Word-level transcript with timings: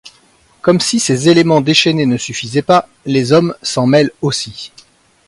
Comme 0.63 0.79
si 0.79 0.99
ces 0.99 1.29
éléments 1.29 1.61
déchaînés 1.61 2.07
ne 2.07 2.17
suffisaient 2.17 2.63
pas, 2.63 2.89
les 3.05 3.33
hommes 3.33 3.53
s'en 3.61 3.85
mêlent 3.85 4.09
aussi. 4.23 4.71